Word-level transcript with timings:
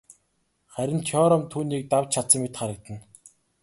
Харин 0.77 0.99
Теорем 1.11 1.43
түүнийг 1.55 1.83
давж 1.95 2.07
чадсан 2.19 2.39
мэт 2.47 2.55
харагдана. 2.63 3.01